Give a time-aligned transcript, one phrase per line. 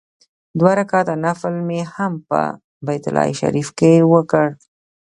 [0.59, 2.41] دوه رکعته نفل مې هم په
[2.85, 4.47] بیت الله شریفه کې وکړ.